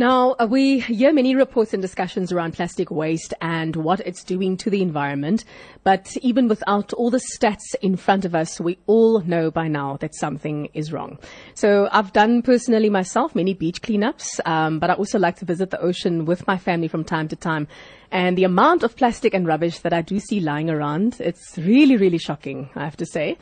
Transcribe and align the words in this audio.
Now, 0.00 0.34
uh, 0.40 0.46
we 0.48 0.78
hear 0.78 1.12
many 1.12 1.34
reports 1.34 1.74
and 1.74 1.82
discussions 1.82 2.32
around 2.32 2.54
plastic 2.54 2.90
waste 2.90 3.34
and 3.42 3.76
what 3.76 4.00
it's 4.00 4.24
doing 4.24 4.56
to 4.56 4.70
the 4.70 4.80
environment. 4.80 5.44
But 5.84 6.16
even 6.22 6.48
without 6.48 6.94
all 6.94 7.10
the 7.10 7.20
stats 7.34 7.74
in 7.82 7.96
front 7.96 8.24
of 8.24 8.34
us, 8.34 8.58
we 8.58 8.78
all 8.86 9.20
know 9.20 9.50
by 9.50 9.68
now 9.68 9.98
that 9.98 10.14
something 10.14 10.70
is 10.72 10.90
wrong. 10.90 11.18
So 11.52 11.90
I've 11.92 12.14
done 12.14 12.40
personally 12.40 12.88
myself 12.88 13.34
many 13.34 13.52
beach 13.52 13.82
cleanups, 13.82 14.40
um, 14.46 14.78
but 14.78 14.88
I 14.88 14.94
also 14.94 15.18
like 15.18 15.36
to 15.40 15.44
visit 15.44 15.68
the 15.68 15.80
ocean 15.82 16.24
with 16.24 16.46
my 16.46 16.56
family 16.56 16.88
from 16.88 17.04
time 17.04 17.28
to 17.28 17.36
time. 17.36 17.68
And 18.10 18.38
the 18.38 18.44
amount 18.44 18.82
of 18.82 18.96
plastic 18.96 19.34
and 19.34 19.46
rubbish 19.46 19.80
that 19.80 19.92
I 19.92 20.00
do 20.00 20.18
see 20.18 20.40
lying 20.40 20.70
around, 20.70 21.18
it's 21.20 21.58
really, 21.58 21.98
really 21.98 22.16
shocking, 22.16 22.70
I 22.74 22.84
have 22.84 22.96
to 22.96 23.06
say. 23.06 23.36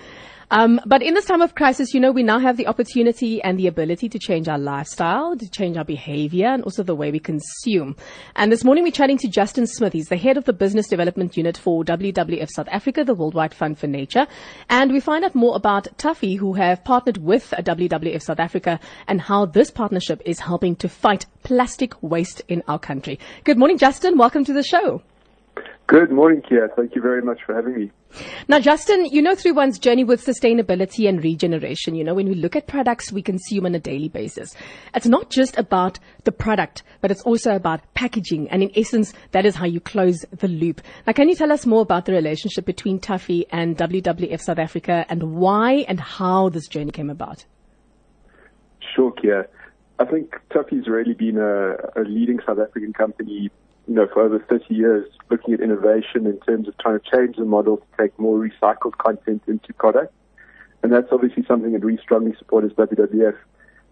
Um, 0.51 0.81
but 0.87 1.03
in 1.03 1.13
this 1.13 1.27
time 1.27 1.43
of 1.43 1.55
crisis, 1.55 1.93
you 1.93 2.01
know, 2.01 2.11
we 2.11 2.23
now 2.23 2.39
have 2.39 2.57
the 2.57 2.67
opportunity 2.67 3.43
and 3.43 3.59
the 3.59 3.67
ability 3.67 4.09
to 4.09 4.19
change 4.19 4.49
our 4.49 4.59
lifestyle, 4.59 5.37
to 5.37 5.51
change 5.51 5.77
our 5.77 5.85
behavior, 5.85 6.47
and 6.47 6.63
also 6.65 6.83
the 6.83 6.95
way 6.95 7.11
we 7.11 7.19
consume. 7.19 7.97
And 8.35 8.51
this 8.51 8.65
morning 8.65 8.85
we're 8.85 8.91
chatting 8.91 9.19
to 9.19 9.29
Justin 9.29 9.67
Smith. 9.67 9.93
He's 9.93 10.09
the 10.09 10.17
head 10.17 10.39
of 10.39 10.47
the 10.47 10.55
business 10.55 10.89
development 10.89 11.37
unit 11.37 11.59
for 11.59 11.85
WWF 11.85 12.49
South 12.49 12.69
Africa, 12.71 13.05
the 13.05 13.15
Worldwide 13.15 13.53
Fund 13.53 13.79
for 13.79 13.89
Nature. 13.89 14.27
And 14.71 14.91
we 14.91 15.01
find 15.01 15.23
out 15.23 15.35
more 15.35 15.55
about 15.55 15.89
Tuffy, 15.99 16.39
who 16.39 16.55
have 16.55 16.83
partnered 16.83 17.19
with 17.19 17.53
WWF 17.59 18.23
South 18.23 18.41
Africa, 18.41 18.81
and 19.07 19.21
how 19.21 19.45
this 19.45 19.71
partnership 19.71 20.23
is 20.25 20.41
helping 20.41 20.77
to 20.77 20.89
fight 20.89 21.27
plastic 21.43 22.03
waste 22.03 22.41
in 22.49 22.63
our 22.69 22.79
country. 22.79 23.19
Good 23.45 23.59
morning, 23.59 23.77
Justin. 23.77 24.17
Welcome 24.17 24.47
to 24.47 24.55
the 24.55 24.63
show. 24.63 25.03
Good 25.89 26.13
morning, 26.13 26.43
Kia. 26.47 26.69
Thank 26.77 26.95
you 26.95 27.01
very 27.01 27.23
much 27.23 27.39
for 27.47 27.55
having 27.55 27.75
me. 27.75 27.91
Now, 28.47 28.61
Justin, 28.61 29.07
you 29.07 29.23
know, 29.23 29.35
through 29.35 29.55
one's 29.55 29.79
journey 29.79 30.05
with 30.05 30.23
sustainability 30.23 31.09
and 31.09 31.25
regeneration, 31.25 31.95
you 31.95 32.05
know, 32.05 32.13
when 32.13 32.29
we 32.29 32.35
look 32.35 32.55
at 32.57 32.67
products 32.67 33.11
we 33.11 33.23
consume 33.23 33.65
on 33.65 33.75
a 33.75 33.79
daily 33.79 34.11
basis, 34.11 34.55
it's 34.95 35.07
not 35.07 35.31
just 35.31 35.57
about 35.57 35.99
the 36.25 36.31
product, 36.31 36.83
but 37.01 37.11
it's 37.11 37.23
also 37.23 37.57
about 37.57 37.81
packaging. 37.95 38.51
And 38.51 38.63
in 38.63 38.71
essence, 38.77 39.15
that 39.31 39.47
is 39.47 39.55
how 39.55 39.65
you 39.65 39.81
close 39.81 40.27
the 40.31 40.47
loop. 40.47 40.83
Now, 41.07 41.15
can 41.15 41.31
you 41.31 41.35
tell 41.35 41.51
us 41.51 41.65
more 41.65 41.81
about 41.81 42.05
the 42.05 42.13
relationship 42.13 42.67
between 42.67 43.01
Tuffy 43.01 43.47
and 43.51 43.75
WWF 43.79 44.43
South 44.43 44.59
Africa 44.59 45.07
and 45.09 45.37
why 45.37 45.87
and 45.89 45.99
how 45.99 46.51
this 46.51 46.69
journey 46.69 46.91
came 46.91 47.09
about? 47.09 47.47
Sure, 48.95 49.11
Kia. 49.13 49.49
I 49.99 50.05
think 50.05 50.35
Tuffy's 50.51 50.87
really 50.87 51.15
been 51.15 51.39
a, 51.39 51.77
a 51.99 52.05
leading 52.05 52.41
South 52.47 52.59
African 52.59 52.93
company 52.93 53.51
you 53.89 53.95
know, 53.95 54.07
for 54.13 54.23
over 54.23 54.39
30 54.39 54.75
years, 54.75 55.09
looking 55.31 55.55
at 55.55 55.61
innovation 55.61 56.27
in 56.27 56.39
terms 56.41 56.69
of 56.69 56.77
trying 56.79 57.01
to 57.01 57.11
change 57.11 57.37
the 57.37 57.45
model 57.45 57.79
to 57.79 57.85
take 57.99 58.17
more 58.19 58.39
recycled 58.39 58.97
content 58.99 59.43
into 59.47 59.73
products. 59.73 60.13
And 60.83 60.93
that's 60.93 61.09
obviously 61.11 61.45
something 61.49 61.73
that 61.73 61.83
we 61.83 61.97
strongly 61.97 62.35
support 62.39 62.65
as 62.65 62.73
WWF. 62.73 63.37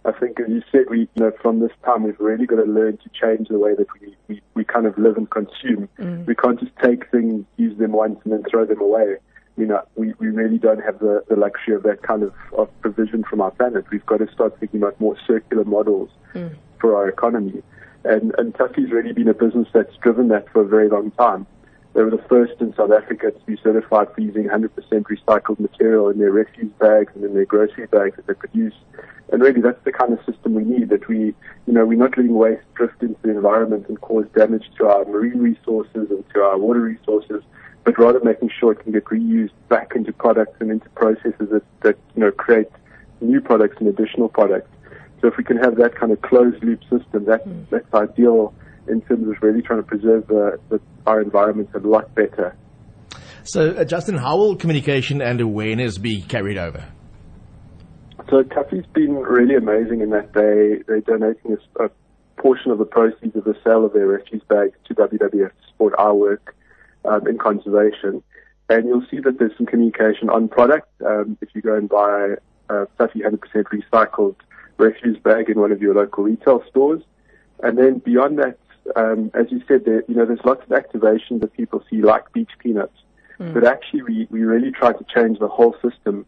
I 0.04 0.12
think, 0.12 0.38
as 0.38 0.48
you 0.48 0.62
said, 0.70 0.82
we, 0.88 1.00
you 1.00 1.08
know, 1.16 1.32
from 1.42 1.60
this 1.60 1.72
time, 1.84 2.04
we've 2.04 2.20
really 2.20 2.46
got 2.46 2.56
to 2.56 2.64
learn 2.64 2.98
to 2.98 3.10
change 3.20 3.48
the 3.48 3.58
way 3.58 3.74
that 3.74 3.86
we, 4.00 4.14
we, 4.28 4.42
we 4.54 4.64
kind 4.64 4.86
of 4.86 4.96
live 4.98 5.16
and 5.16 5.28
consume. 5.28 5.88
Mm. 5.98 6.26
We 6.26 6.34
can't 6.34 6.60
just 6.60 6.72
take 6.80 7.10
things, 7.10 7.44
use 7.56 7.76
them 7.78 7.92
once, 7.92 8.20
and 8.22 8.32
then 8.32 8.44
throw 8.48 8.66
them 8.66 8.80
away. 8.80 9.16
You 9.56 9.66
know, 9.66 9.82
we, 9.96 10.12
we 10.18 10.28
really 10.28 10.58
don't 10.58 10.84
have 10.84 10.98
the, 11.00 11.24
the 11.28 11.34
luxury 11.34 11.74
of 11.74 11.82
that 11.84 12.02
kind 12.02 12.22
of, 12.22 12.34
of 12.56 12.68
provision 12.82 13.24
from 13.24 13.40
our 13.40 13.50
planet. 13.50 13.86
We've 13.90 14.06
got 14.06 14.18
to 14.18 14.30
start 14.30 14.60
thinking 14.60 14.82
about 14.82 15.00
more 15.00 15.16
circular 15.26 15.64
models 15.64 16.10
mm. 16.34 16.54
for 16.78 16.94
our 16.94 17.08
economy. 17.08 17.62
And, 18.06 18.34
and 18.38 18.54
Tuffy's 18.54 18.90
really 18.90 19.12
been 19.12 19.28
a 19.28 19.34
business 19.34 19.68
that's 19.72 19.96
driven 19.96 20.28
that 20.28 20.48
for 20.52 20.62
a 20.62 20.66
very 20.66 20.88
long 20.88 21.10
time. 21.12 21.46
They 21.94 22.02
were 22.02 22.10
the 22.10 22.22
first 22.28 22.60
in 22.60 22.74
South 22.74 22.92
Africa 22.92 23.30
to 23.30 23.46
be 23.46 23.56
certified 23.62 24.08
for 24.14 24.20
using 24.20 24.44
100% 24.44 24.68
recycled 24.70 25.58
material 25.58 26.10
in 26.10 26.18
their 26.18 26.30
refuse 26.30 26.70
bags 26.78 27.10
and 27.14 27.24
in 27.24 27.32
their 27.32 27.46
grocery 27.46 27.86
bags 27.86 28.16
that 28.16 28.26
they 28.26 28.34
produce. 28.34 28.74
And 29.32 29.40
really, 29.40 29.62
that's 29.62 29.82
the 29.84 29.92
kind 29.92 30.12
of 30.12 30.18
system 30.26 30.54
we 30.54 30.62
need. 30.62 30.90
That 30.90 31.08
we, 31.08 31.34
you 31.66 31.72
know, 31.72 31.86
we're 31.86 31.96
not 31.96 32.16
letting 32.16 32.34
waste 32.34 32.62
drift 32.74 33.02
into 33.02 33.16
the 33.22 33.30
environment 33.30 33.86
and 33.88 33.98
cause 34.00 34.26
damage 34.36 34.70
to 34.76 34.86
our 34.86 35.06
marine 35.06 35.38
resources 35.38 36.10
and 36.10 36.22
to 36.34 36.42
our 36.42 36.58
water 36.58 36.80
resources, 36.80 37.42
but 37.84 37.98
rather 37.98 38.20
making 38.20 38.50
sure 38.50 38.72
it 38.72 38.80
can 38.80 38.92
get 38.92 39.06
reused 39.06 39.52
back 39.70 39.92
into 39.96 40.12
products 40.12 40.56
and 40.60 40.70
into 40.70 40.88
processes 40.90 41.48
that, 41.50 41.62
that 41.80 41.96
you 42.14 42.20
know, 42.20 42.30
create 42.30 42.68
new 43.22 43.40
products 43.40 43.78
and 43.80 43.88
additional 43.88 44.28
products. 44.28 44.68
So 45.20 45.28
if 45.28 45.36
we 45.36 45.44
can 45.44 45.56
have 45.58 45.76
that 45.76 45.94
kind 45.94 46.12
of 46.12 46.20
closed 46.22 46.62
loop 46.62 46.82
system, 46.82 47.24
that, 47.24 47.46
mm. 47.46 47.66
that's 47.70 47.92
ideal 47.94 48.54
in 48.88 49.00
terms 49.02 49.28
of 49.28 49.34
really 49.42 49.62
trying 49.62 49.80
to 49.80 49.86
preserve 49.86 50.26
the, 50.28 50.58
the, 50.68 50.80
our 51.06 51.20
environment 51.20 51.70
a 51.74 51.78
lot 51.78 52.14
better. 52.14 52.54
So, 53.44 53.70
uh, 53.70 53.84
Justin, 53.84 54.16
how 54.16 54.36
will 54.36 54.56
communication 54.56 55.22
and 55.22 55.40
awareness 55.40 55.98
be 55.98 56.20
carried 56.22 56.58
over? 56.58 56.84
So, 58.28 58.42
Tuffy's 58.42 58.86
been 58.92 59.14
really 59.14 59.54
amazing 59.54 60.00
in 60.00 60.10
that 60.10 60.32
they, 60.32 60.82
they're 60.86 61.00
donating 61.00 61.56
a, 61.78 61.84
a 61.84 61.90
portion 62.36 62.70
of 62.70 62.78
the 62.78 62.84
proceeds 62.84 63.36
of 63.36 63.44
the 63.44 63.54
sale 63.64 63.84
of 63.84 63.92
their 63.92 64.06
refuse 64.06 64.42
bags 64.48 64.76
to 64.86 64.94
WWF 64.94 65.30
to 65.30 65.66
support 65.68 65.94
our 65.98 66.14
work 66.14 66.54
um, 67.04 67.26
in 67.26 67.38
conservation. 67.38 68.22
And 68.68 68.86
you'll 68.86 69.06
see 69.10 69.20
that 69.20 69.38
there's 69.38 69.56
some 69.56 69.66
communication 69.66 70.28
on 70.28 70.48
product. 70.48 70.88
Um, 71.04 71.38
if 71.40 71.50
you 71.54 71.62
go 71.62 71.76
and 71.76 71.88
buy 71.88 72.34
uh, 72.68 72.86
100% 72.98 73.38
recycled 73.48 74.34
refuse 74.78 75.18
bag 75.18 75.48
in 75.48 75.58
one 75.60 75.72
of 75.72 75.80
your 75.80 75.94
local 75.94 76.24
retail 76.24 76.62
stores. 76.68 77.02
And 77.62 77.78
then 77.78 77.98
beyond 77.98 78.38
that, 78.38 78.58
um, 78.94 79.30
as 79.34 79.46
you 79.50 79.62
said, 79.66 79.84
there, 79.84 80.04
you 80.08 80.14
know, 80.14 80.26
there's 80.26 80.44
lots 80.44 80.62
of 80.62 80.68
activations 80.68 81.40
that 81.40 81.52
people 81.54 81.82
see, 81.90 82.02
like 82.02 82.32
beach 82.32 82.50
cleanups. 82.64 82.90
Mm. 83.40 83.54
But 83.54 83.64
actually, 83.66 84.02
we, 84.02 84.28
we 84.30 84.44
really 84.44 84.70
try 84.70 84.92
to 84.92 85.04
change 85.14 85.38
the 85.38 85.48
whole 85.48 85.74
system. 85.82 86.26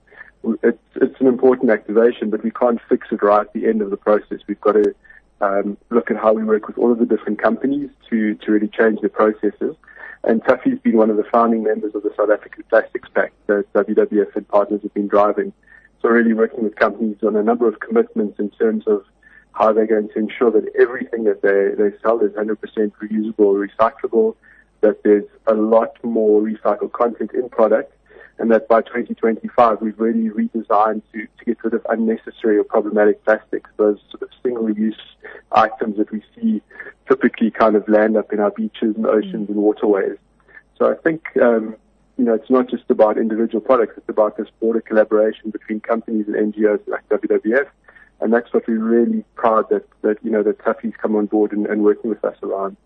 It's, 0.62 0.78
it's 0.96 1.20
an 1.20 1.26
important 1.26 1.70
activation, 1.70 2.30
but 2.30 2.42
we 2.42 2.50
can't 2.50 2.80
fix 2.88 3.08
it 3.10 3.22
right 3.22 3.46
at 3.46 3.52
the 3.52 3.66
end 3.66 3.82
of 3.82 3.90
the 3.90 3.96
process. 3.96 4.40
We've 4.46 4.60
got 4.60 4.72
to 4.72 4.94
um, 5.40 5.76
look 5.90 6.10
at 6.10 6.16
how 6.16 6.32
we 6.32 6.44
work 6.44 6.66
with 6.66 6.78
all 6.78 6.92
of 6.92 6.98
the 6.98 7.06
different 7.06 7.40
companies 7.40 7.90
to, 8.10 8.34
to 8.34 8.52
really 8.52 8.68
change 8.68 9.00
the 9.00 9.08
processes. 9.08 9.76
And 10.24 10.42
Tuffy's 10.44 10.80
been 10.80 10.96
one 10.96 11.10
of 11.10 11.16
the 11.16 11.24
founding 11.24 11.62
members 11.62 11.94
of 11.94 12.02
the 12.02 12.12
South 12.16 12.30
African 12.30 12.64
Plastics 12.68 13.08
Pact 13.14 13.34
that 13.46 13.72
WWF 13.72 14.34
and 14.34 14.48
partners 14.48 14.82
have 14.82 14.92
been 14.94 15.08
driving. 15.08 15.52
So 16.08 16.14
really 16.14 16.32
working 16.32 16.64
with 16.64 16.74
companies 16.76 17.18
on 17.22 17.36
a 17.36 17.42
number 17.42 17.68
of 17.68 17.80
commitments 17.80 18.38
in 18.38 18.48
terms 18.48 18.84
of 18.86 19.04
how 19.52 19.74
they're 19.74 19.86
going 19.86 20.08
to 20.08 20.18
ensure 20.18 20.50
that 20.52 20.64
everything 20.80 21.24
that 21.24 21.42
they, 21.42 21.74
they 21.76 21.94
sell 22.02 22.18
is 22.20 22.32
100% 22.32 22.56
reusable 23.02 23.38
or 23.40 23.68
recyclable, 23.68 24.34
that 24.80 25.02
there's 25.02 25.26
a 25.48 25.52
lot 25.52 26.02
more 26.02 26.40
recycled 26.40 26.92
content 26.92 27.32
in 27.34 27.50
product, 27.50 27.92
and 28.38 28.50
that 28.50 28.68
by 28.68 28.80
2025 28.80 29.82
we've 29.82 30.00
really 30.00 30.30
redesigned 30.30 31.02
to, 31.12 31.26
to 31.38 31.44
get 31.44 31.62
rid 31.62 31.74
of 31.74 31.84
unnecessary 31.90 32.56
or 32.56 32.64
problematic 32.64 33.22
plastics, 33.26 33.68
those 33.76 33.98
sort 34.10 34.22
of 34.22 34.30
single-use 34.42 35.00
items 35.52 35.98
that 35.98 36.10
we 36.10 36.22
see 36.34 36.62
typically 37.06 37.50
kind 37.50 37.76
of 37.76 37.86
land 37.86 38.16
up 38.16 38.32
in 38.32 38.40
our 38.40 38.52
beaches 38.52 38.96
and 38.96 39.04
oceans 39.04 39.50
and 39.50 39.58
waterways. 39.58 40.16
So 40.78 40.90
I 40.90 40.94
think 40.94 41.36
um, 41.42 41.76
you 42.18 42.24
know, 42.24 42.34
it's 42.34 42.50
not 42.50 42.68
just 42.68 42.84
about 42.90 43.16
individual 43.16 43.60
products, 43.60 43.94
it's 43.96 44.08
about 44.08 44.36
this 44.36 44.48
broader 44.60 44.80
collaboration 44.80 45.50
between 45.50 45.80
companies 45.80 46.26
and 46.26 46.52
NGOs 46.52 46.80
like 46.88 47.08
WWF. 47.08 47.68
And 48.20 48.32
that's 48.32 48.52
what 48.52 48.66
we're 48.66 48.82
really 48.82 49.24
proud 49.36 49.70
that, 49.70 49.86
that 50.02 50.16
you 50.24 50.30
know, 50.30 50.42
that 50.42 50.58
Tuffy's 50.58 50.94
come 51.00 51.14
on 51.14 51.26
board 51.26 51.52
and, 51.52 51.66
and 51.66 51.84
working 51.84 52.10
with 52.10 52.24
us 52.24 52.36
around. 52.42 52.76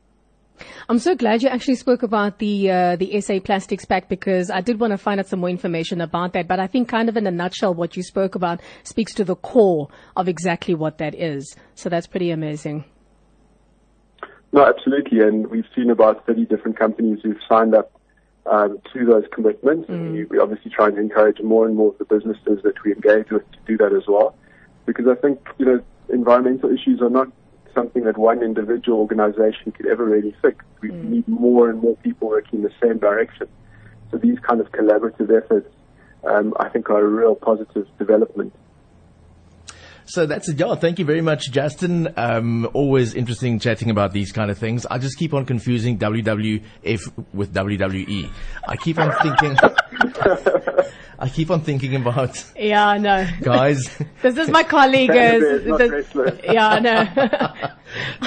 I'm 0.88 0.98
so 0.98 1.14
glad 1.14 1.42
you 1.42 1.48
actually 1.48 1.76
spoke 1.76 2.02
about 2.02 2.38
the 2.38 2.70
uh, 2.70 2.96
the 2.96 3.20
SA 3.22 3.40
Plastics 3.40 3.86
Pact 3.86 4.10
because 4.10 4.50
I 4.50 4.60
did 4.60 4.78
want 4.78 4.92
to 4.92 4.98
find 4.98 5.18
out 5.18 5.26
some 5.26 5.40
more 5.40 5.48
information 5.48 6.02
about 6.02 6.34
that. 6.34 6.46
But 6.46 6.60
I 6.60 6.66
think, 6.66 6.88
kind 6.88 7.08
of 7.08 7.16
in 7.16 7.26
a 7.26 7.30
nutshell, 7.30 7.74
what 7.74 7.96
you 7.96 8.02
spoke 8.02 8.34
about 8.34 8.60
speaks 8.84 9.14
to 9.14 9.24
the 9.24 9.34
core 9.34 9.88
of 10.14 10.28
exactly 10.28 10.74
what 10.74 10.98
that 10.98 11.14
is. 11.14 11.56
So 11.74 11.88
that's 11.88 12.06
pretty 12.06 12.30
amazing. 12.30 12.84
No, 14.52 14.66
absolutely. 14.66 15.20
And 15.20 15.46
we've 15.46 15.64
seen 15.74 15.90
about 15.90 16.26
30 16.26 16.44
different 16.44 16.78
companies 16.78 17.20
who've 17.22 17.40
signed 17.48 17.74
up 17.74 17.90
um, 18.46 18.80
to 18.92 19.04
those 19.04 19.24
commitments. 19.32 19.88
Mm. 19.88 20.12
We, 20.12 20.24
we 20.24 20.38
obviously 20.38 20.70
try 20.70 20.88
and 20.88 20.98
encourage 20.98 21.40
more 21.40 21.66
and 21.66 21.76
more 21.76 21.92
of 21.92 21.98
the 21.98 22.04
businesses 22.04 22.62
that 22.64 22.82
we 22.84 22.92
engage 22.92 23.30
with 23.30 23.50
to 23.52 23.58
do 23.66 23.76
that 23.78 23.92
as 23.92 24.04
well. 24.08 24.34
Because 24.86 25.06
I 25.06 25.14
think, 25.14 25.40
you 25.58 25.66
know, 25.66 25.80
environmental 26.08 26.70
issues 26.70 27.00
are 27.00 27.10
not 27.10 27.28
something 27.74 28.04
that 28.04 28.18
one 28.18 28.42
individual 28.42 28.98
organization 28.98 29.72
could 29.72 29.86
ever 29.86 30.04
really 30.04 30.34
fix. 30.42 30.64
We 30.80 30.90
mm. 30.90 31.04
need 31.04 31.28
more 31.28 31.70
and 31.70 31.80
more 31.80 31.96
people 31.96 32.28
working 32.28 32.60
in 32.60 32.62
the 32.64 32.72
same 32.82 32.98
direction. 32.98 33.48
So 34.10 34.18
these 34.18 34.38
kind 34.40 34.60
of 34.60 34.70
collaborative 34.72 35.30
efforts, 35.34 35.72
um, 36.28 36.52
I 36.60 36.68
think, 36.68 36.90
are 36.90 37.00
a 37.00 37.08
real 37.08 37.34
positive 37.34 37.86
development. 37.98 38.54
So 40.12 40.26
that's 40.26 40.46
it. 40.46 40.60
Yeah, 40.60 40.74
thank 40.74 40.98
you 40.98 41.06
very 41.06 41.22
much, 41.22 41.50
Justin. 41.50 42.12
Um, 42.18 42.68
always 42.74 43.14
interesting 43.14 43.58
chatting 43.58 43.88
about 43.88 44.12
these 44.12 44.30
kind 44.30 44.50
of 44.50 44.58
things. 44.58 44.84
I 44.84 44.98
just 44.98 45.16
keep 45.16 45.32
on 45.32 45.46
confusing 45.46 45.96
WWF 45.96 47.24
with 47.32 47.54
WWE. 47.54 48.30
I 48.68 48.76
keep 48.76 48.98
on 48.98 49.10
thinking. 49.22 49.56
I 51.18 51.28
keep 51.30 51.50
on 51.50 51.62
thinking 51.62 51.96
about. 51.96 52.44
Yeah, 52.54 52.98
no. 52.98 53.26
Guys. 53.40 53.88
this 54.22 54.36
is 54.36 54.50
my 54.50 54.64
colleague. 54.64 55.12
Is, 55.14 56.04
yeah, 56.44 56.78
no. 56.78 57.08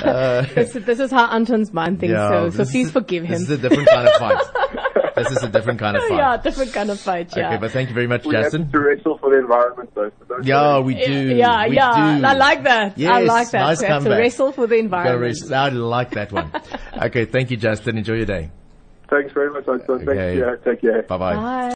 uh, 0.01 0.41
this, 0.55 0.73
this, 0.73 0.99
is 0.99 1.11
how 1.11 1.29
Anton's 1.29 1.71
mind 1.71 1.99
thinks 1.99 2.13
yeah, 2.13 2.29
so. 2.29 2.63
So 2.63 2.71
please 2.71 2.87
is, 2.87 2.93
forgive 2.93 3.25
him. 3.25 3.33
This 3.33 3.41
is 3.41 3.51
a 3.51 3.57
different 3.57 3.89
kind 3.89 4.07
of 4.07 4.13
fight. 4.15 4.43
This 5.15 5.31
is 5.31 5.43
a 5.43 5.49
different 5.49 5.79
kind 5.79 5.95
of 5.97 6.03
fight. 6.09 6.17
yeah, 6.17 6.37
different 6.37 6.73
kind 6.73 6.89
of 6.89 6.99
fight. 6.99 7.35
Yeah. 7.35 7.47
Okay, 7.49 7.57
but 7.61 7.71
thank 7.71 7.89
you 7.89 7.95
very 7.95 8.07
much, 8.07 8.25
We 8.25 8.35
have 8.35 8.45
Justin. 8.45 8.71
to 8.71 8.79
wrestle 8.79 9.17
for 9.17 9.29
the 9.31 9.39
environment, 9.39 9.89
though. 9.95 10.09
So 10.19 10.25
don't 10.25 10.45
Yeah, 10.45 10.79
we 10.79 10.95
do. 10.95 11.35
Yeah, 11.35 11.67
we 11.67 11.75
yeah, 11.75 12.17
do. 12.19 12.25
I 12.25 12.33
like 12.33 12.63
that. 12.63 12.99
I 12.99 13.19
like 13.21 13.51
that. 13.51 13.59
nice 13.59 13.81
We 13.81 13.87
have 13.87 14.03
to 14.03 14.09
wrestle 14.09 14.51
for 14.51 14.67
the 14.67 14.75
environment. 14.75 15.51
I 15.51 15.69
like 15.69 16.11
that 16.11 16.31
one. 16.31 16.51
okay, 17.03 17.25
thank 17.25 17.51
you, 17.51 17.57
Justin. 17.57 17.97
Enjoy 17.97 18.15
your 18.15 18.25
day. 18.25 18.51
Thanks 19.09 19.33
very 19.33 19.51
much, 19.51 19.67
Anton. 19.67 19.99
Thank 19.99 20.09
Okay. 20.09 20.35
you. 20.37 20.57
Take 20.65 20.81
care. 20.81 21.03
Bye 21.03 21.17
bye. 21.17 21.35
Bye. 21.35 21.69